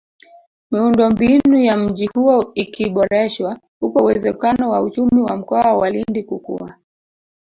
Miundombinu 0.71 1.59
ya 1.59 1.77
mji 1.77 2.05
huo 2.07 2.51
ikiboreshwa 2.55 3.59
upo 3.81 3.99
uwezekano 4.03 4.69
wa 4.69 4.81
uchumi 4.81 5.21
wa 5.21 5.37
Mkoa 5.37 5.77
wa 5.77 5.89
Lindi 5.89 6.23
kukua 6.23 6.75